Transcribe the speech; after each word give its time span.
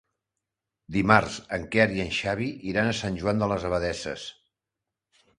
Dimarts 0.93 1.35
en 1.57 1.67
Quer 1.75 1.85
i 1.97 2.01
en 2.05 2.09
Xavi 2.19 2.47
iran 2.71 2.89
a 2.91 2.95
Sant 3.01 3.19
Joan 3.19 3.43
de 3.43 3.49
les 3.51 3.67
Abadesses. 3.69 4.25